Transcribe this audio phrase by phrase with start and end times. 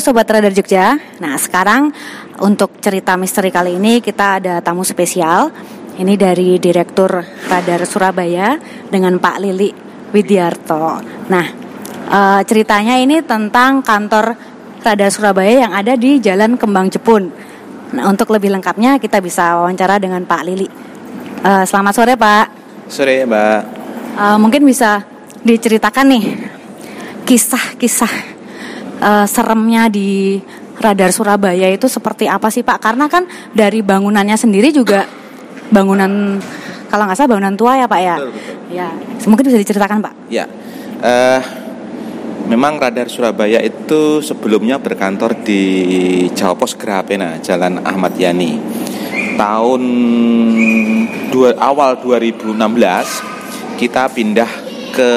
[0.00, 0.96] Sobat Radar Jogja.
[1.20, 1.92] Nah sekarang
[2.40, 5.52] untuk cerita misteri kali ini kita ada tamu spesial.
[6.00, 7.20] Ini dari Direktur
[7.52, 8.56] Radar Surabaya
[8.88, 9.68] dengan Pak Lili
[10.10, 11.04] Widiarto.
[11.28, 11.46] Nah
[12.08, 14.32] uh, ceritanya ini tentang kantor
[14.80, 17.28] Radar Surabaya yang ada di Jalan Kembang Jepun.
[17.92, 20.66] Nah untuk lebih lengkapnya kita bisa wawancara dengan Pak Lili.
[21.44, 22.46] Uh, selamat sore Pak.
[22.88, 23.60] Sore Mbak.
[24.16, 25.04] Uh, mungkin bisa
[25.44, 26.24] diceritakan nih
[27.24, 28.29] kisah-kisah
[29.00, 30.38] uh, seremnya di
[30.80, 32.78] radar Surabaya itu seperti apa sih Pak?
[32.80, 35.04] Karena kan dari bangunannya sendiri juga
[35.68, 36.40] bangunan
[36.90, 38.16] kalau nggak salah bangunan tua ya Pak ya.
[38.16, 38.56] Betul, betul.
[38.70, 38.88] Ya,
[39.28, 40.14] mungkin bisa diceritakan Pak.
[40.32, 40.44] Ya,
[41.04, 41.40] uh,
[42.50, 45.62] memang radar Surabaya itu sebelumnya berkantor di
[46.34, 48.58] Jawa Pos Grapena, Jalan Ahmad Yani.
[49.40, 49.82] Tahun
[51.32, 52.52] dua, awal 2016
[53.80, 54.50] kita pindah
[54.92, 55.12] ke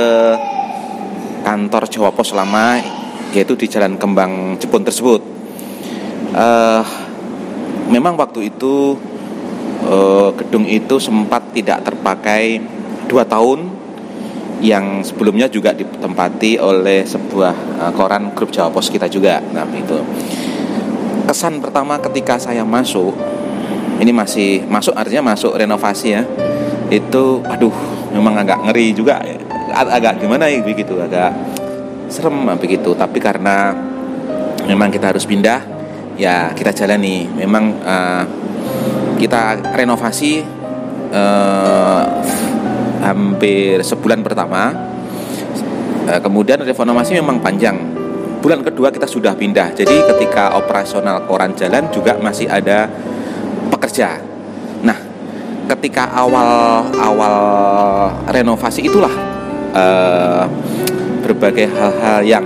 [1.43, 3.02] kantor Jawa Pos lama
[3.33, 5.21] yaitu di Jalan Kembang Jepun tersebut.
[6.33, 6.81] Uh,
[7.89, 8.97] memang waktu itu
[9.85, 12.61] uh, gedung itu sempat tidak terpakai
[13.09, 13.69] dua tahun
[14.63, 19.43] yang sebelumnya juga ditempati oleh sebuah uh, koran grup Jawa Pos kita juga.
[19.51, 19.97] Nah itu
[21.27, 23.15] kesan pertama ketika saya masuk
[23.99, 26.23] ini masih masuk artinya masuk renovasi ya
[26.91, 27.73] itu aduh
[28.11, 29.23] memang agak ngeri juga
[29.73, 31.33] agak gimana ya begitu agak
[32.13, 32.93] serem begitu.
[32.93, 33.73] Tapi karena
[34.69, 35.65] memang kita harus pindah
[36.13, 37.25] ya kita jalani.
[37.25, 38.23] Memang uh,
[39.17, 40.45] kita renovasi
[41.09, 42.03] uh,
[43.01, 44.69] hampir sebulan pertama.
[46.05, 47.81] Uh, kemudian renovasi memang panjang.
[48.43, 49.73] Bulan kedua kita sudah pindah.
[49.73, 52.91] Jadi ketika operasional koran jalan juga masih ada
[53.71, 54.19] pekerja.
[54.83, 54.99] Nah
[55.63, 57.35] ketika awal awal
[58.27, 59.15] renovasi itulah
[59.71, 60.43] uh,
[61.23, 62.45] berbagai hal-hal yang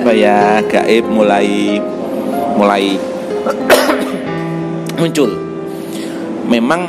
[0.00, 1.76] apa ya gaib mulai
[2.56, 2.96] mulai
[5.00, 5.28] muncul.
[6.48, 6.88] Memang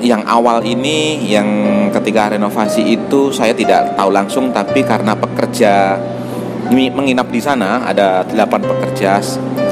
[0.00, 1.46] yang awal ini yang
[1.92, 6.00] ketika renovasi itu saya tidak tahu langsung tapi karena pekerja
[6.70, 9.18] menginap di sana ada delapan pekerja.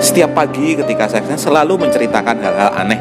[0.02, 3.00] Setiap pagi ketika saya selalu menceritakan hal-hal aneh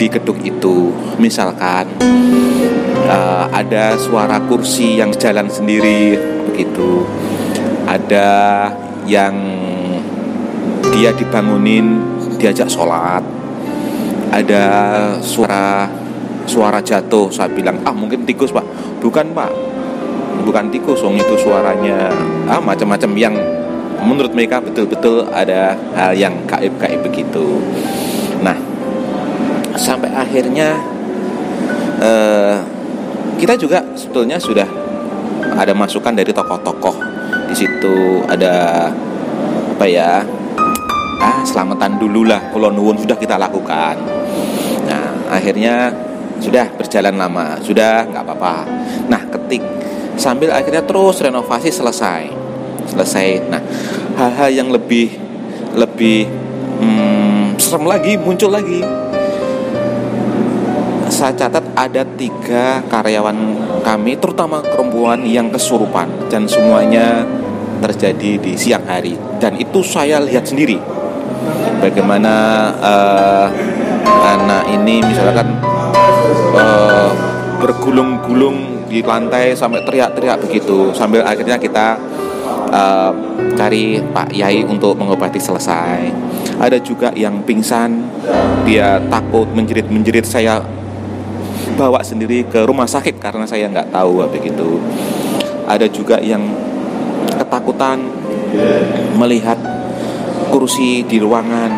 [0.00, 0.90] di gedung itu.
[1.20, 1.86] Misalkan
[3.06, 7.02] uh, ada suara kursi yang jalan sendiri begitu
[7.90, 8.70] ada
[9.10, 9.34] yang
[10.94, 11.98] dia dibangunin
[12.38, 13.26] diajak sholat.
[14.30, 14.64] Ada
[15.18, 15.90] suara
[16.46, 18.62] suara jatuh saya bilang ah mungkin tikus pak.
[19.02, 19.50] Bukan pak.
[20.46, 22.14] Bukan tikus wong itu suaranya.
[22.46, 23.34] Ah macam-macam yang
[24.06, 27.58] menurut mereka betul-betul ada hal yang gaib-gaib begitu.
[28.38, 28.54] Nah
[29.74, 30.78] sampai akhirnya
[31.98, 32.56] eh,
[33.42, 34.66] kita juga sebetulnya sudah
[35.54, 36.96] ada masukan dari tokoh-tokoh.
[37.50, 38.88] Di situ ada
[39.74, 40.22] apa ya
[41.18, 43.96] ah selamatan dulu lah nuwun sudah kita lakukan.
[44.86, 45.90] Nah akhirnya
[46.42, 48.56] sudah berjalan lama sudah nggak apa-apa.
[49.06, 49.62] Nah ketik
[50.14, 52.30] sambil akhirnya terus renovasi selesai
[52.90, 53.48] selesai.
[53.50, 53.62] Nah
[54.18, 55.10] hal-hal yang lebih
[55.74, 56.30] lebih
[56.78, 58.82] hmm, serem lagi muncul lagi
[61.14, 63.38] saya catat ada tiga karyawan
[63.86, 67.22] kami, terutama perempuan yang kesurupan dan semuanya
[67.78, 69.14] terjadi di siang hari.
[69.38, 70.74] Dan itu saya lihat sendiri,
[71.78, 72.34] bagaimana
[72.82, 73.46] uh,
[74.26, 75.54] anak ini misalkan
[76.58, 77.14] uh,
[77.62, 81.94] bergulung-gulung di lantai sampai teriak-teriak begitu, sambil akhirnya kita
[82.74, 83.14] uh,
[83.54, 86.10] cari Pak Yai untuk mengobati selesai.
[86.58, 88.02] Ada juga yang pingsan,
[88.66, 90.58] dia takut menjerit-menjerit saya
[91.74, 94.78] bawa sendiri ke rumah sakit karena saya nggak tahu begitu
[95.66, 96.42] ada juga yang
[97.34, 97.98] ketakutan
[99.18, 99.58] melihat
[100.52, 101.70] kursi di ruangan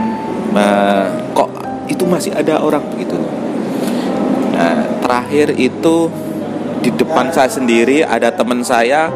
[0.52, 1.48] nah, kok
[1.86, 3.16] itu masih ada orang begitu.
[4.52, 6.10] Nah terakhir itu
[6.82, 9.10] di depan saya sendiri ada teman saya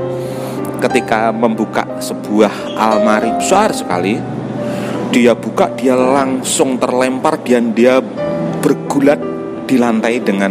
[0.80, 4.16] ketika membuka sebuah almari besar sekali
[5.10, 8.00] dia buka dia langsung terlempar dan dia
[8.62, 9.18] bergulat
[9.70, 10.50] di lantai dengan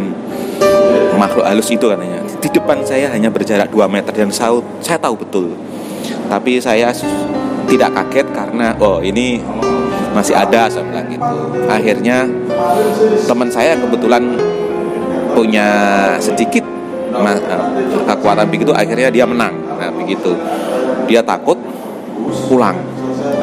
[1.19, 2.23] makhluk halus itu katanya.
[2.39, 5.51] Di depan saya hanya berjarak 2 meter dan saya, saya tahu betul.
[6.31, 6.95] Tapi saya
[7.67, 9.43] tidak kaget karena oh ini
[10.15, 11.35] masih ada bilang gitu.
[11.67, 12.23] Akhirnya
[13.27, 14.23] teman saya kebetulan
[15.35, 15.67] punya
[16.23, 16.63] sedikit
[17.11, 17.39] eh,
[18.07, 19.51] kekuatan begitu akhirnya dia menang.
[19.75, 20.31] Nah, begitu.
[21.11, 21.59] Dia takut
[22.47, 22.79] pulang.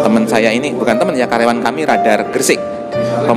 [0.01, 2.76] Teman saya ini bukan teman ya karyawan kami radar Gresik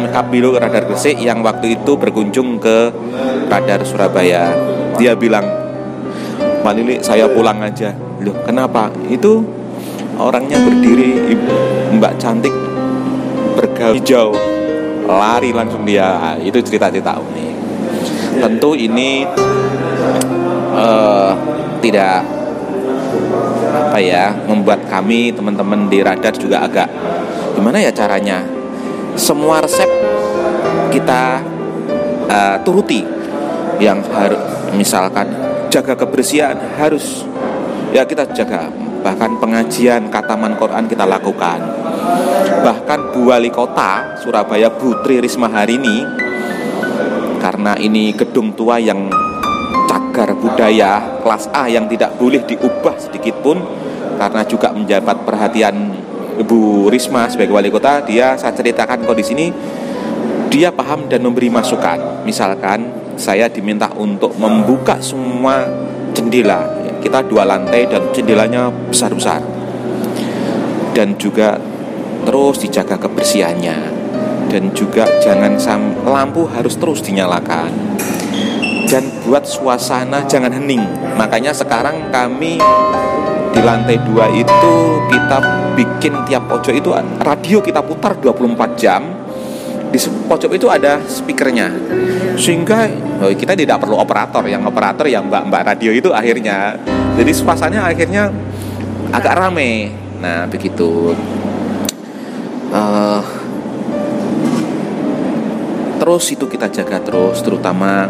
[0.10, 2.92] Kabilo Radar Gresik yang waktu itu berkunjung ke
[3.50, 4.54] Radar Surabaya.
[4.98, 5.46] Dia bilang,
[6.66, 7.94] Pak Lili saya pulang aja.
[8.20, 8.92] Loh kenapa?
[9.08, 9.60] Itu
[10.20, 11.40] orangnya berdiri
[11.96, 12.52] mbak cantik
[13.56, 14.30] bergaul hijau
[15.08, 17.56] lari langsung dia itu cerita-cerita unik
[18.44, 19.24] tentu ini
[20.76, 21.32] uh,
[21.80, 22.22] tidak
[23.90, 26.88] apa ya membuat kami teman-teman di radar juga agak
[27.56, 28.44] gimana ya caranya
[29.16, 29.90] semua resep
[30.94, 31.42] kita
[32.30, 33.06] uh, turuti.
[33.80, 34.42] Yang harus
[34.76, 35.32] misalkan
[35.72, 37.24] jaga kebersihan harus
[37.96, 38.68] ya kita jaga.
[39.00, 41.64] Bahkan pengajian kataman Quran kita lakukan.
[42.60, 46.04] Bahkan Bu Wali Kota Surabaya Bu Tri Risma hari ini
[47.40, 49.08] karena ini gedung tua yang
[49.88, 53.64] cagar budaya kelas A yang tidak boleh diubah sedikit pun
[54.20, 55.96] karena juga menjabat perhatian
[56.40, 59.52] Ibu Risma sebagai wali kota, dia saya ceritakan kondisi ini,
[60.48, 62.24] dia paham dan memberi masukan.
[62.24, 62.88] Misalkan
[63.20, 65.68] saya diminta untuk membuka semua
[66.16, 66.64] jendela,
[67.04, 69.44] kita dua lantai dan jendelanya besar-besar,
[70.96, 71.60] dan juga
[72.24, 73.78] terus dijaga kebersihannya,
[74.48, 77.70] dan juga jangan sam lampu harus terus dinyalakan
[78.90, 80.82] dan buat suasana jangan hening.
[81.14, 82.58] Makanya sekarang kami
[83.54, 84.74] di lantai dua itu
[85.14, 85.38] kita
[85.76, 86.90] bikin tiap pojok itu
[87.22, 89.02] radio kita putar 24 jam
[89.90, 91.74] di pojok itu ada speakernya.
[92.38, 92.86] Sehingga
[93.26, 96.78] oh, kita tidak perlu operator yang operator yang mbak-mbak radio itu akhirnya.
[97.18, 98.30] Jadi suasananya akhirnya
[99.10, 99.92] agak rame.
[100.22, 101.18] Nah begitu.
[102.70, 103.22] Uh,
[105.98, 108.06] terus itu kita jaga terus terutama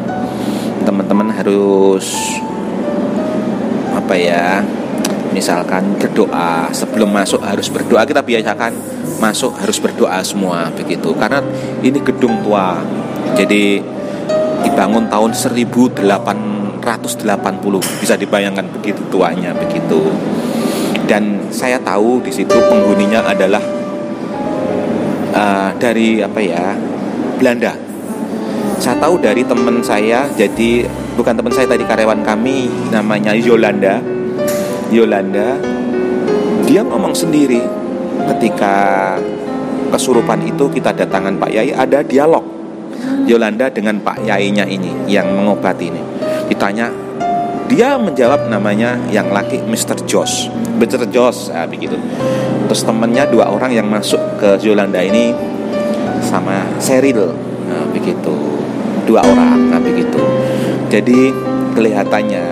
[0.84, 2.12] teman-teman harus
[3.96, 4.62] apa ya
[5.40, 8.04] misalkan berdoa sebelum masuk harus berdoa.
[8.04, 8.76] Kita biasakan
[9.24, 11.16] masuk harus berdoa semua begitu.
[11.16, 11.40] Karena
[11.80, 12.76] ini gedung tua.
[13.40, 13.80] Jadi
[14.68, 16.84] dibangun tahun 1880
[18.04, 20.12] bisa dibayangkan begitu tuanya begitu.
[21.08, 23.64] Dan saya tahu di situ penghuninya adalah
[25.32, 26.76] uh, dari apa ya
[27.40, 27.72] Belanda.
[28.80, 30.84] Saya tahu dari teman saya jadi
[31.16, 34.00] bukan teman saya tadi karyawan kami namanya Yolanda
[34.90, 35.58] Yolanda
[36.66, 37.62] dia ngomong sendiri
[38.36, 39.16] ketika
[39.90, 42.46] kesurupan itu kita datangan Pak Yai ada dialog
[43.26, 46.02] Yolanda dengan Pak Yainya ini yang mengobati ini
[46.50, 46.90] ditanya
[47.70, 50.06] dia menjawab namanya yang laki Mr.
[50.10, 50.50] Josh
[50.82, 51.06] Mr.
[51.14, 51.98] Josh ya, begitu
[52.66, 55.34] terus temannya dua orang yang masuk ke Yolanda ini
[56.26, 57.34] sama Seril
[57.70, 58.34] nah, begitu
[59.06, 60.22] dua orang nah begitu
[60.90, 61.34] jadi
[61.78, 62.46] kelihatannya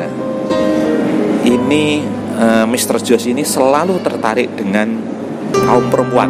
[1.46, 3.02] ini uh, eh, Mr.
[3.02, 5.02] Josh ini selalu tertarik dengan
[5.52, 6.30] kaum perempuan.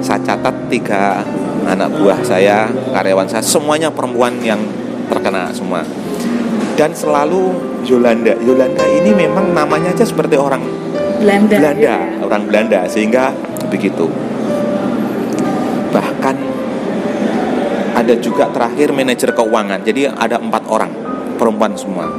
[0.00, 1.26] Saya catat tiga
[1.66, 4.62] anak buah saya, karyawan saya, semuanya perempuan yang
[5.10, 5.82] terkena semua.
[6.78, 8.36] Dan selalu Yolanda.
[8.38, 10.62] Yolanda ini memang namanya aja seperti orang
[11.16, 11.98] Belanda, Belanda ya.
[12.22, 13.32] orang Belanda sehingga
[13.72, 14.06] begitu.
[15.90, 16.36] Bahkan
[17.96, 19.80] ada juga terakhir manajer keuangan.
[19.80, 20.92] Jadi ada empat orang
[21.40, 22.12] perempuan semua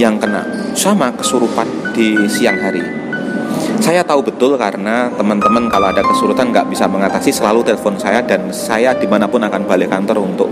[0.00, 2.82] yang kena sama kesurupan di siang hari.
[3.80, 8.52] Saya tahu betul karena teman-teman kalau ada kesurutan nggak bisa mengatasi selalu telepon saya dan
[8.52, 10.50] saya di mana pun akan balik kantor untuk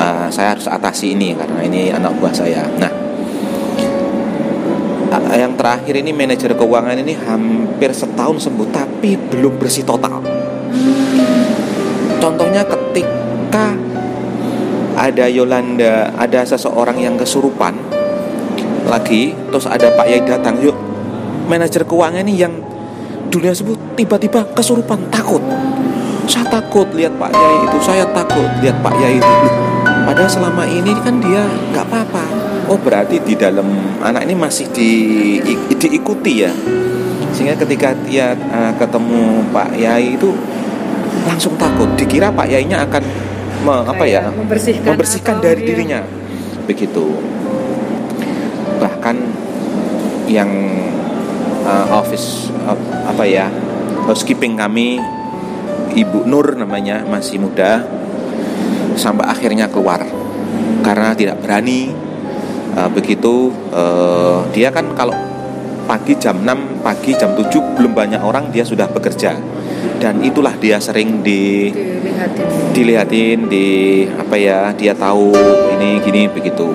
[0.00, 2.64] uh, saya harus atasi ini karena ini anak buah saya.
[2.80, 2.92] Nah,
[5.12, 10.24] uh, yang terakhir ini manajer keuangan ini hampir setahun sembuh tapi belum bersih total.
[12.18, 13.76] Contohnya ketika
[14.94, 17.83] ada Yolanda, ada seseorang yang kesurupan,
[18.84, 20.76] lagi terus ada Pak Yai datang yuk
[21.48, 22.54] manajer keuangan ini yang
[23.28, 25.42] dunia sebut tiba-tiba kesurupan takut.
[26.24, 29.34] Saya takut lihat Pak Yai itu saya takut lihat Pak Yai itu.
[30.06, 31.42] Padahal selama ini kan dia
[31.74, 32.24] nggak apa-apa.
[32.70, 33.66] Oh berarti di dalam
[34.00, 34.90] anak ini masih di,
[35.76, 36.52] diikuti ya?
[37.34, 40.32] Sehingga ketika dia uh, ketemu Pak Yai itu
[41.28, 41.90] langsung takut.
[41.98, 43.02] Dikira Pak Yainya akan
[43.66, 44.32] me, apa ya?
[44.32, 45.68] Membersihkan, membersihkan dari dia.
[45.74, 46.00] dirinya.
[46.64, 47.04] Begitu
[49.04, 49.20] bahkan
[50.24, 50.48] yang
[51.68, 52.72] uh, office uh,
[53.04, 53.52] apa ya
[54.08, 54.96] housekeeping kami
[55.92, 57.84] Ibu Nur namanya masih muda
[58.96, 60.00] sampai akhirnya keluar.
[60.80, 61.92] Karena tidak berani
[62.72, 65.12] uh, begitu uh, dia kan kalau
[65.84, 69.36] pagi jam 6 pagi jam 7 belum banyak orang dia sudah bekerja.
[70.00, 73.68] Dan itulah dia sering di dilihatin, dilihatin di
[74.16, 75.36] apa ya dia tahu
[75.76, 76.72] ini gini begitu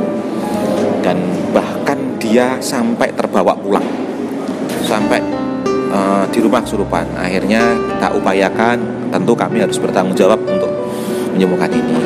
[2.29, 3.83] dia sampai terbawa pulang.
[4.85, 5.17] Sampai
[5.89, 8.77] uh, di rumah kesurupan akhirnya kita upayakan
[9.09, 10.69] tentu kami harus bertanggung jawab untuk
[11.33, 11.97] menyembuhkan ini.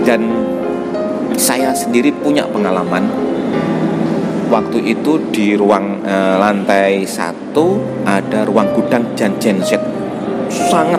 [0.00, 0.24] Dan
[1.36, 3.28] saya sendiri punya pengalaman.
[4.50, 9.78] Waktu itu di ruang uh, lantai satu ada ruang gudang dan genset.
[10.50, 10.98] Sangat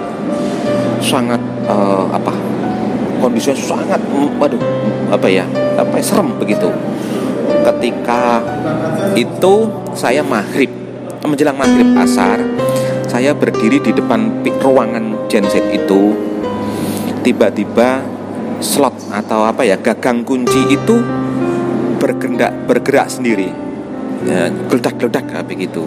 [1.04, 2.32] sangat uh, apa
[3.20, 4.00] kondisinya sangat
[4.40, 4.62] waduh
[5.12, 5.44] apa ya
[5.76, 6.72] apa ya, serem begitu.
[7.62, 8.40] Ketika
[9.16, 9.54] itu
[9.94, 10.70] saya maghrib.
[11.22, 12.42] Menjelang maghrib asar
[13.06, 16.16] saya berdiri di depan ruangan genset itu.
[17.22, 18.02] Tiba-tiba
[18.64, 20.98] slot atau apa ya gagang kunci itu
[22.02, 23.52] bergerak bergerak sendiri.
[24.22, 25.82] Ya, geledak-geledak begitu.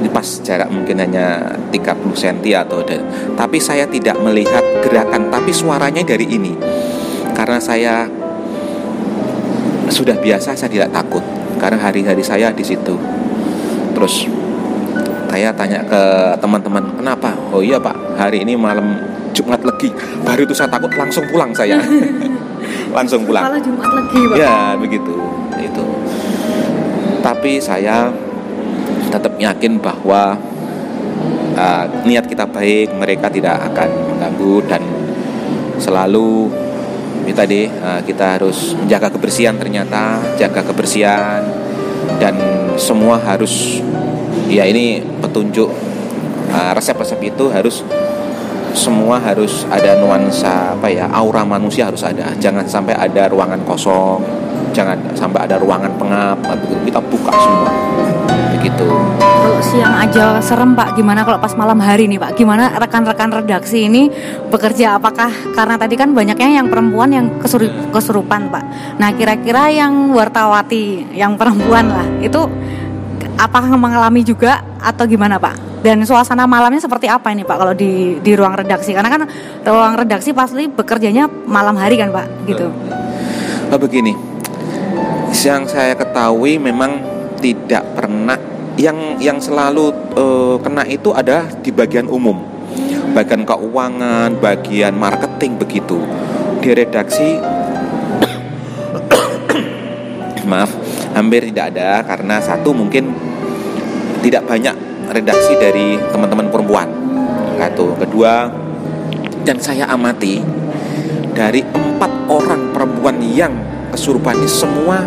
[0.00, 2.96] Ini pas jarak mungkin hanya 30 cm atau ada.
[3.36, 6.56] Tapi saya tidak melihat gerakan tapi suaranya dari ini.
[7.36, 8.08] Karena saya
[9.92, 12.92] sudah biasa saya tidak takut karena hari-hari saya di situ.
[13.96, 14.28] Terus
[15.32, 16.02] saya tanya ke
[16.36, 17.32] teman-teman kenapa?
[17.48, 17.96] Oh iya pak.
[18.20, 19.00] Hari ini malam
[19.32, 19.88] Jumat lagi
[20.20, 21.80] baru itu saya takut langsung pulang saya.
[22.94, 23.48] Langsung pulang.
[23.48, 24.36] Malah Jumat lagi pak.
[24.36, 25.16] Ya begitu.
[25.56, 25.84] Itu.
[27.24, 28.12] Tapi saya
[29.08, 30.36] tetap yakin bahwa
[31.56, 34.82] uh, niat kita baik mereka tidak akan mengganggu dan
[35.80, 36.52] selalu
[37.24, 41.40] ini tadi uh, kita harus menjaga kebersihan ternyata jaga kebersihan
[42.20, 42.36] dan
[42.76, 43.80] semua harus
[44.52, 45.72] ya ini petunjuk
[46.52, 47.80] uh, resep-resep itu harus
[48.74, 52.34] semua harus ada nuansa apa ya aura manusia harus ada.
[52.42, 56.36] Jangan sampai ada ruangan kosong jangan sampai ada ruangan pengap
[56.82, 57.70] kita buka semua
[58.64, 58.88] begitu
[59.20, 60.96] kalau siang aja serem pak.
[60.96, 62.32] Gimana kalau pas malam hari nih pak?
[62.32, 64.08] Gimana rekan-rekan redaksi ini
[64.48, 64.96] bekerja?
[64.96, 68.64] Apakah karena tadi kan banyaknya yang perempuan yang kesurup, kesurupan pak?
[68.96, 72.40] Nah kira-kira yang wartawati yang perempuan lah itu
[73.36, 75.84] apakah mengalami juga atau gimana pak?
[75.84, 78.96] Dan suasana malamnya seperti apa ini pak kalau di di ruang redaksi?
[78.96, 79.28] Karena kan
[79.60, 82.48] ruang redaksi pasti bekerjanya malam hari kan pak?
[82.48, 82.64] Gitu.
[83.68, 84.16] Oh, begini.
[85.44, 87.04] Yang saya ketahui memang
[87.44, 92.42] tidak pernah yang yang selalu uh, kena itu ada di bagian umum.
[93.14, 96.02] Bagian keuangan bagian marketing begitu.
[96.58, 97.38] Di redaksi
[100.50, 100.70] maaf
[101.14, 103.14] hampir tidak ada karena satu mungkin
[104.24, 104.74] tidak banyak
[105.14, 106.88] redaksi dari teman-teman perempuan.
[107.54, 107.94] Satu.
[107.94, 108.50] Kedua
[109.46, 110.42] dan saya amati
[111.36, 113.52] dari empat orang perempuan yang
[113.94, 115.04] kesurupan ini semua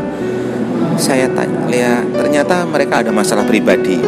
[0.98, 4.02] saya tanya ternyata mereka ada masalah pribadi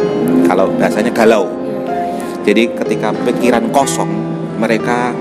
[0.44, 1.46] kalau bahasanya galau.
[2.42, 4.10] Jadi ketika pikiran kosong
[4.58, 5.14] mereka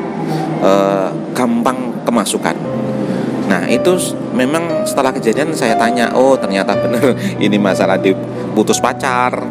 [0.65, 2.57] uh, gampang kemasukan.
[3.45, 3.97] Nah itu
[4.33, 7.13] memang setelah kejadian saya tanya oh ternyata benar
[7.45, 9.45] ini masalah diputus pacar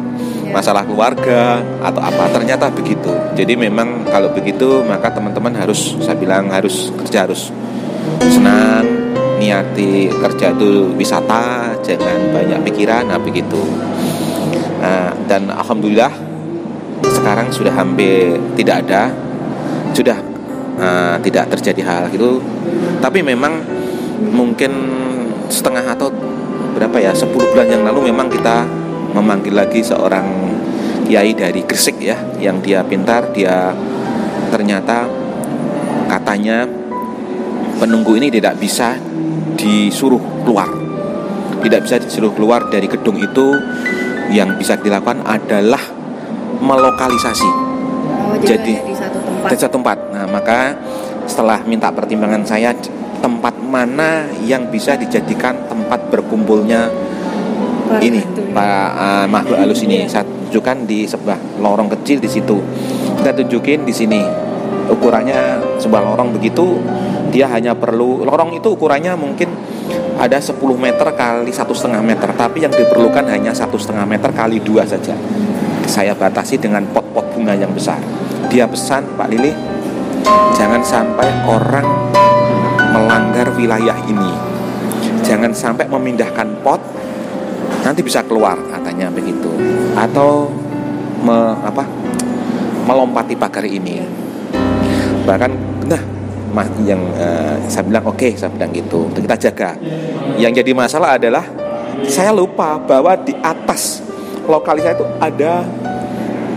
[0.49, 2.25] masalah keluarga atau apa?
[2.33, 3.13] Ternyata begitu.
[3.37, 7.53] Jadi memang kalau begitu maka teman-teman harus saya bilang harus kerja harus
[8.25, 8.85] senang
[9.39, 13.59] niati kerja itu wisata jangan banyak pikiran nah begitu
[14.79, 16.11] nah, dan alhamdulillah
[17.03, 19.11] sekarang sudah hampir tidak ada
[19.93, 20.17] sudah
[20.79, 22.39] uh, tidak terjadi hal gitu.
[23.03, 23.59] Tapi memang
[24.31, 24.71] mungkin
[25.51, 26.11] setengah atau
[26.75, 28.63] berapa ya 10 bulan yang lalu memang kita
[29.15, 30.25] memanggil lagi seorang
[31.09, 33.73] kiai dari Gresik ya yang dia pintar dia
[34.53, 35.09] ternyata
[36.05, 36.69] katanya
[37.81, 38.93] penunggu ini tidak bisa
[39.57, 40.78] disuruh keluar
[41.63, 43.55] tidak bisa disuruh keluar dari gedung itu
[44.29, 45.81] yang bisa dilakukan adalah
[46.59, 47.49] melokalisasi.
[47.49, 49.49] Oh, jadi, di satu tempat.
[49.49, 49.97] di satu tempat.
[50.13, 50.59] Nah maka
[51.25, 52.73] setelah minta pertimbangan saya
[53.19, 56.87] tempat mana yang bisa dijadikan tempat berkumpulnya
[57.89, 58.21] Pak ini
[58.53, 60.05] Pak uh, makhluk halus ini.
[60.05, 60.21] Iya.
[60.21, 62.57] saya tunjukkan di sebelah lorong kecil di situ.
[63.19, 64.21] Kita tunjukin di sini.
[64.89, 66.81] Ukurannya sebuah lorong begitu
[67.29, 69.49] dia hanya perlu lorong itu ukurannya mungkin
[70.19, 74.59] ada 10 meter kali satu setengah meter tapi yang diperlukan hanya satu setengah meter kali
[74.59, 75.15] dua saja.
[75.87, 78.03] Saya batasi dengan pot-pot bunga yang besar.
[78.51, 79.55] Dia pesan Pak Lili
[80.59, 81.87] jangan sampai orang
[82.91, 84.31] melanggar wilayah ini.
[85.23, 86.83] Jangan sampai memindahkan pot
[87.87, 89.55] nanti bisa keluar katanya begitu.
[89.95, 90.51] Atau
[91.23, 91.87] me, apa
[92.83, 94.03] melompati pagar ini.
[95.23, 95.78] Bahkan
[96.85, 99.69] yang uh, saya bilang oke okay, saya bilang gitu untuk kita jaga.
[100.39, 101.45] Yang jadi masalah adalah
[102.07, 104.01] saya lupa bahwa di atas
[104.47, 105.63] lokal saya itu ada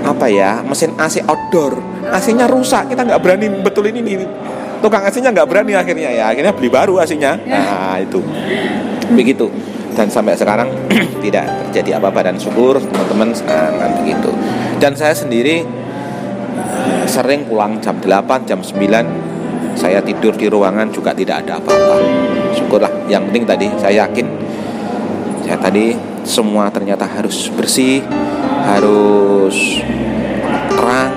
[0.02, 1.78] apa ya mesin AC outdoor.
[2.12, 4.26] AC-nya rusak kita nggak berani betul ini.
[4.82, 8.18] Tukang AC-nya nggak berani akhirnya ya akhirnya beli baru AC-nya nah itu.
[9.12, 9.46] Begitu.
[9.92, 10.72] Dan sampai sekarang
[11.24, 14.30] tidak terjadi apa-apa dan syukur teman-teman sekarang begitu.
[14.80, 15.62] Dan saya sendiri
[16.58, 19.31] eh, sering pulang jam 8 jam 9
[19.82, 21.98] saya tidur di ruangan juga tidak ada apa-apa.
[22.54, 23.10] Syukurlah.
[23.10, 24.26] Yang penting tadi saya yakin.
[25.42, 27.98] Saya tadi semua ternyata harus bersih
[28.62, 29.82] harus
[30.70, 31.10] terang.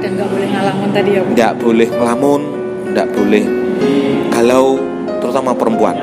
[0.00, 2.40] Dan nggak boleh ngalamun tadi ya nggak boleh ngelamun
[2.96, 3.44] nggak boleh
[4.32, 4.80] galau
[5.20, 5.96] terutama perempuan.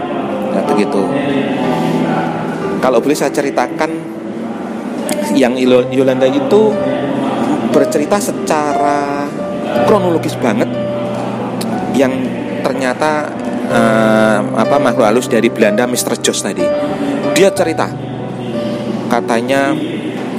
[0.53, 1.01] Nah begitu.
[2.77, 3.89] Kalau boleh saya ceritakan
[5.33, 5.57] yang
[5.89, 6.69] Yolanda itu
[7.73, 9.25] bercerita secara
[9.89, 10.82] kronologis banget
[11.93, 12.13] yang
[12.65, 13.29] ternyata
[13.69, 16.17] uh, apa makhluk halus dari Belanda Mr.
[16.19, 16.65] Jos tadi
[17.33, 17.89] dia cerita
[19.09, 19.73] katanya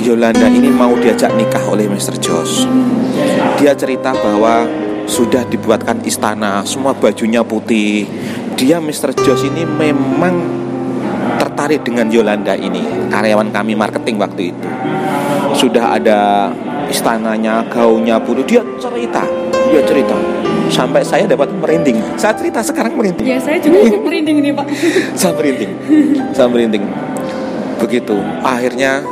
[0.02, 2.18] Yolanda ini mau diajak nikah oleh Mr.
[2.18, 2.66] Jos
[3.60, 4.66] dia cerita bahwa
[5.04, 8.08] sudah dibuatkan istana semua bajunya putih
[8.58, 9.14] dia Mr.
[9.14, 10.34] Jos ini memang
[11.38, 14.68] tertarik dengan Yolanda ini karyawan kami marketing waktu itu
[15.54, 16.50] sudah ada
[16.90, 19.22] istananya gaunnya putih dia cerita
[19.70, 20.16] dia cerita
[20.72, 22.00] sampai saya dapat merinding.
[22.16, 23.26] Saya cerita sekarang merinding.
[23.26, 24.66] Ya saya juga merinding nih pak.
[25.16, 25.72] saya merinding,
[26.32, 26.84] saya merinding.
[27.80, 28.16] Begitu.
[28.40, 29.04] Akhirnya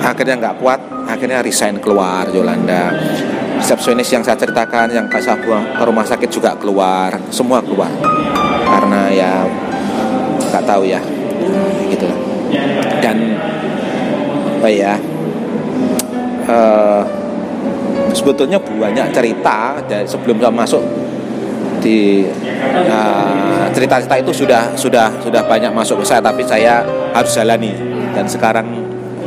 [0.00, 2.94] akhirnya nggak kuat, akhirnya resign keluar Yolanda.
[3.56, 7.88] Resepsionis yang saya ceritakan, yang saya buang ke rumah sakit juga keluar, semua keluar.
[8.68, 9.32] Karena ya
[10.52, 11.00] nggak tahu ya,
[11.88, 12.06] gitu.
[13.00, 13.34] Dan
[14.60, 14.94] apa ya?
[16.46, 17.25] Uh,
[18.16, 20.82] sebetulnya banyak cerita dari sebelum saya masuk
[21.84, 22.24] di
[22.88, 26.80] uh, cerita-cerita itu sudah sudah sudah banyak masuk ke saya tapi saya
[27.12, 27.76] harus jalani.
[28.16, 28.64] Dan sekarang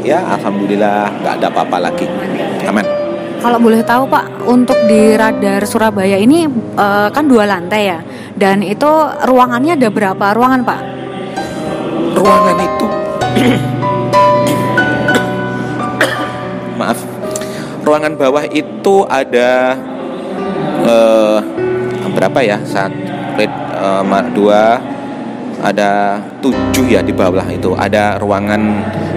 [0.02, 2.10] ya alhamdulillah nggak ada apa-apa lagi.
[2.66, 3.00] Aman
[3.40, 6.44] kalau boleh tahu Pak, untuk di radar Surabaya ini
[6.76, 8.04] uh, kan dua lantai ya,
[8.36, 8.92] dan itu
[9.24, 10.82] ruangannya ada berapa ruangan Pak?
[12.20, 12.88] Ruangan itu,
[17.90, 19.74] ruangan bawah itu ada
[20.86, 21.42] uh,
[22.14, 22.62] berapa ya?
[22.62, 22.94] Saat
[23.82, 24.78] uh, dua
[25.60, 27.74] ada tujuh ya di bawah itu.
[27.74, 28.62] Ada ruangan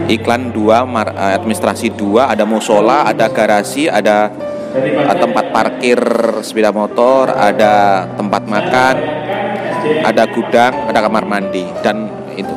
[0.09, 4.33] iklan dua eh, administrasi dua ada musola ada garasi ada
[5.21, 6.01] tempat parkir
[6.41, 8.95] sepeda motor ada tempat makan
[10.03, 12.57] ada gudang ada kamar mandi dan itu.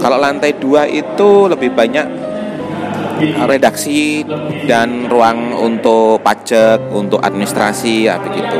[0.00, 2.23] Kalau lantai dua itu lebih banyak
[3.32, 4.26] redaksi
[4.68, 8.58] dan ruang untuk pajak, untuk administrasi ya begitu.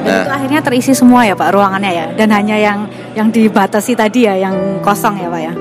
[0.00, 2.78] Nah, itu akhirnya terisi semua ya Pak ruangannya ya, dan hanya yang
[3.14, 5.52] yang dibatasi tadi ya yang kosong ya Pak ya.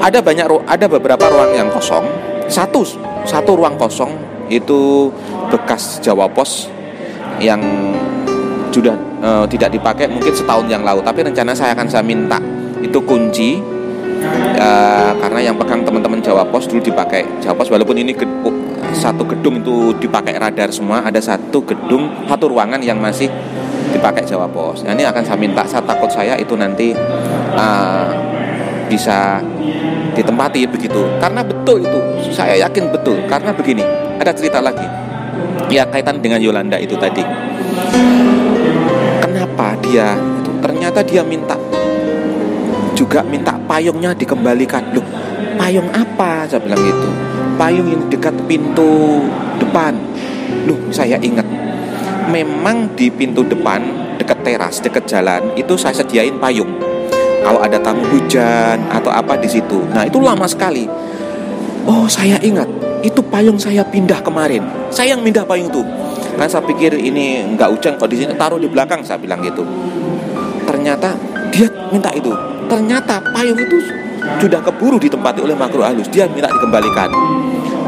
[0.00, 2.04] Ada banyak ada beberapa ruang yang kosong.
[2.48, 2.86] Satu
[3.24, 4.12] satu ruang kosong
[4.52, 5.08] itu
[5.48, 6.68] bekas Jawa Pos
[7.40, 7.60] yang
[8.70, 12.42] sudah uh, tidak dipakai mungkin setahun yang lalu tapi rencana saya akan saya minta
[12.82, 13.62] itu kunci
[14.56, 18.54] ya, karena yang pegang teman-teman Jawa Pos dulu dipakai Jawa Pos walaupun ini gedung, oh,
[18.94, 23.28] satu gedung itu dipakai radar semua ada satu gedung satu ruangan yang masih
[23.92, 24.82] dipakai Jawa Pos.
[24.82, 26.96] Nah, ini akan saya minta saya takut saya itu nanti
[27.54, 28.08] uh,
[28.90, 29.42] bisa
[30.14, 31.02] ditempati begitu.
[31.18, 31.98] Karena betul itu
[32.30, 33.18] saya yakin betul.
[33.26, 33.84] Karena begini
[34.18, 34.86] ada cerita lagi.
[35.70, 37.24] Ya kaitan dengan Yolanda itu tadi.
[39.22, 40.50] Kenapa dia itu?
[40.62, 41.56] Ternyata dia minta
[42.94, 44.94] juga minta payungnya dikembalikan.
[44.94, 45.04] Loh
[45.58, 46.46] payung apa?
[46.48, 47.08] Saya bilang gitu.
[47.58, 49.22] Payung yang dekat pintu
[49.58, 49.98] depan.
[50.64, 51.44] Loh saya ingat.
[52.30, 53.84] Memang di pintu depan
[54.16, 56.70] dekat teras dekat jalan itu saya sediain payung.
[57.44, 59.84] Kalau ada tamu hujan atau apa di situ.
[59.92, 60.88] Nah itu lama sekali.
[61.84, 62.66] Oh saya ingat.
[63.04, 64.64] Itu payung saya pindah kemarin.
[64.88, 65.84] Saya yang pindah payung tuh.
[66.40, 68.32] Kan saya pikir ini nggak hujan kok di sini.
[68.32, 69.60] Taruh di belakang saya bilang gitu.
[70.64, 71.12] Ternyata
[71.52, 72.32] dia minta itu
[72.66, 73.76] ternyata payung itu
[74.40, 76.08] sudah keburu ditempati oleh makhluk halus.
[76.08, 77.12] Dia minta dikembalikan.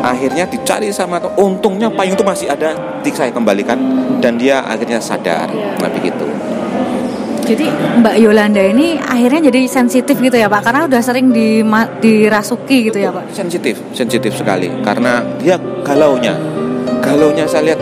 [0.04, 3.78] Akhirnya dicari sama untungnya payung itu masih ada di saya kembalikan
[4.20, 5.48] dan dia akhirnya sadar.
[5.80, 6.28] Nah begitu.
[7.46, 7.70] Jadi
[8.02, 10.66] Mbak Yolanda ini akhirnya jadi sensitif gitu ya Pak?
[10.66, 11.62] Karena udah sering di
[12.02, 13.30] dirasuki gitu ya Pak?
[13.30, 14.66] Sensitif sensitif sekali.
[14.82, 15.54] Karena dia
[15.86, 16.34] galaunya.
[16.98, 17.80] Galaunya saya lihat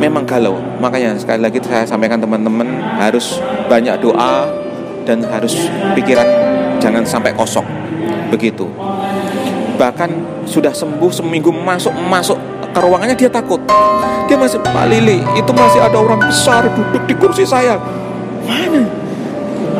[0.00, 0.56] memang galau.
[0.80, 3.36] Makanya sekali lagi saya sampaikan teman-teman harus
[3.68, 4.63] banyak doa
[5.04, 6.26] dan harus pikiran
[6.80, 7.64] jangan sampai kosong.
[8.32, 8.66] Begitu.
[9.80, 10.10] Bahkan
[10.44, 12.38] sudah sembuh seminggu masuk masuk
[12.74, 13.60] ke ruangannya dia takut.
[14.24, 17.76] Dia masih Pak Lili itu masih ada orang besar duduk di kursi saya.
[18.44, 18.84] Mana?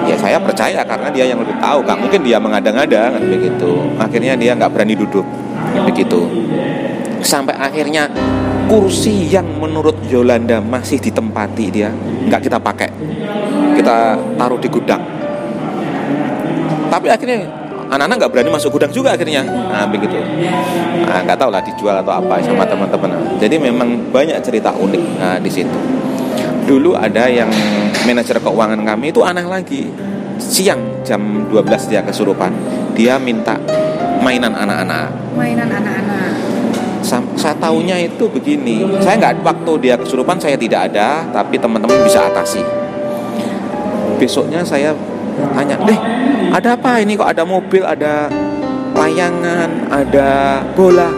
[0.04, 1.80] Ya saya percaya karena dia yang lebih tahu.
[1.84, 3.70] Kan mungkin dia mengada-ngada kan begitu.
[3.96, 5.24] Akhirnya dia nggak berani duduk.
[5.88, 6.28] Begitu.
[7.24, 8.10] Sampai akhirnya
[8.68, 11.88] kursi yang menurut Yolanda masih ditempati dia
[12.28, 12.90] nggak kita pakai.
[13.74, 15.13] Kita taruh di gudang
[16.94, 17.50] tapi akhirnya
[17.90, 20.14] anak-anak nggak berani masuk gudang juga akhirnya nah begitu
[21.04, 23.10] nah, nggak tahu lah dijual atau apa sama teman-teman
[23.42, 25.78] jadi memang banyak cerita unik nah, di situ
[26.64, 27.50] dulu ada yang
[28.06, 29.90] manajer keuangan kami itu aneh lagi
[30.38, 32.54] siang jam 12 dia kesurupan
[32.94, 33.58] dia minta
[34.24, 35.36] mainan anak-anak.
[35.36, 36.32] Mainan anak-anak.
[37.04, 38.80] Sa- Saya tahunya itu begini.
[39.04, 42.64] Saya nggak waktu dia kesurupan saya tidak ada, tapi teman-teman bisa atasi.
[44.16, 44.96] Besoknya saya
[45.52, 45.98] tanya, deh,
[46.54, 48.30] ada apa ini kok ada mobil, ada
[48.94, 51.10] layangan, ada bola.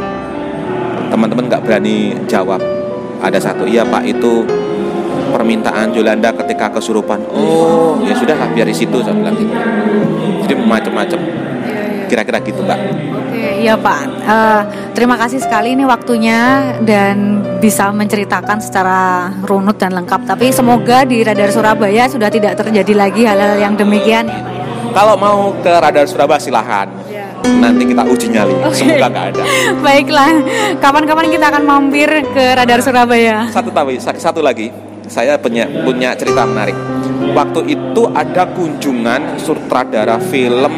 [1.13, 2.65] Teman-teman nggak berani jawab.
[3.21, 4.49] Ada satu, iya pak itu
[5.37, 7.21] permintaan Yolanda ketika kesurupan.
[7.29, 9.53] Oh, ya sudah lah biar di situ saya bilang gitu.
[10.49, 11.21] Jadi macam-macam.
[12.07, 12.79] Kira-kira gitu mbak.
[13.37, 14.03] Iya Pak.
[14.07, 14.63] Eh,
[14.95, 20.23] terima kasih sekali ini waktunya dan bisa menceritakan secara runut dan lengkap.
[20.23, 24.31] Tapi semoga di Radar Surabaya sudah tidak terjadi lagi hal-hal yang demikian.
[24.97, 25.05] Ya, ya.
[25.05, 26.89] Kalau mau ke Radar Surabaya silahkan.
[27.47, 28.55] Nanti kita uji nyali.
[28.65, 28.75] Oke.
[28.75, 29.45] Semoga nggak ada.
[29.85, 30.31] Baiklah,
[30.81, 33.47] kapan-kapan kita akan mampir ke Radar Surabaya.
[33.53, 34.73] Satu tapi satu lagi,
[35.07, 36.75] saya punya punya cerita menarik.
[37.37, 40.73] Waktu itu ada kunjungan sutradara film,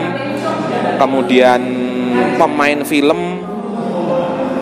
[1.01, 1.61] kemudian
[2.37, 3.21] pemain film,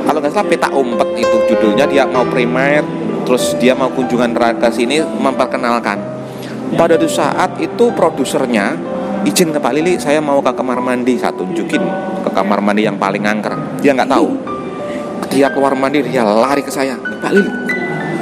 [0.07, 2.87] kalau nggak salah peta umpet itu judulnya dia mau primer,
[3.27, 5.99] terus dia mau kunjungan ke sini memperkenalkan.
[6.75, 8.75] Pada saat itu produsernya
[9.27, 11.83] izin ke Pak Lili, saya mau ke kamar mandi, saya tunjukin
[12.23, 13.53] ke kamar mandi yang paling angker.
[13.83, 14.29] Dia nggak tahu.
[15.35, 17.51] Dia keluar mandi, dia lari ke saya, Pak Lili,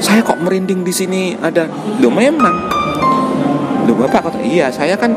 [0.01, 1.69] saya kok merinding di sini ada.
[2.01, 2.73] Lo memang.
[3.85, 5.13] Lo bapak kata, iya saya kan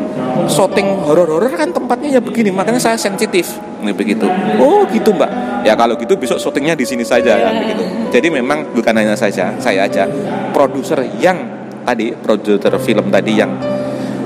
[0.52, 3.56] syuting horor-horor kan tempatnya ya begini, makanya saya sensitif.
[3.80, 4.28] Nih begitu.
[4.60, 5.32] Oh gitu mbak.
[5.64, 7.88] Ya kalau gitu besok syutingnya di sini saja kan begitu.
[8.12, 10.04] Jadi memang bukan hanya saja, saya aja
[10.52, 11.48] produser yang
[11.88, 13.56] tadi produser film tadi yang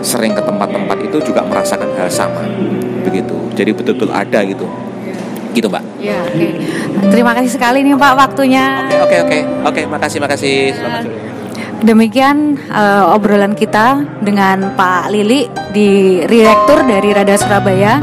[0.02, 2.44] sering ke tempat-tempat itu juga merasakan hal sama
[3.06, 3.34] begitu.
[3.58, 4.66] Jadi betul-betul ada gitu.
[5.52, 5.84] Gitu mbak.
[6.00, 6.48] Ya, oke.
[7.12, 8.88] Terima kasih sekali nih Pak waktunya.
[8.88, 9.38] Oke oke oke
[9.68, 11.20] oke makasih makasih selamat sore.
[11.82, 17.98] Demikian eh, obrolan kita dengan Pak Lili di Direktur dari Radar Surabaya.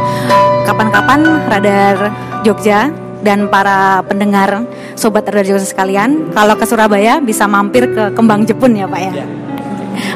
[0.66, 1.96] Kapan-kapan Radar
[2.44, 4.66] Jogja dan para pendengar
[4.98, 9.24] Sobat Radar Jogja sekalian, kalau ke Surabaya bisa mampir ke Kembang Jepun ya Pak ya.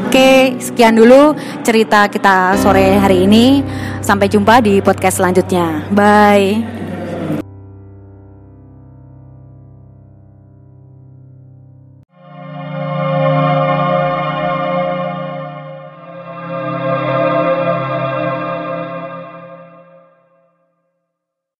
[0.07, 3.62] Oke, sekian dulu cerita kita sore hari ini.
[4.03, 5.87] Sampai jumpa di podcast selanjutnya.
[5.95, 6.82] Bye.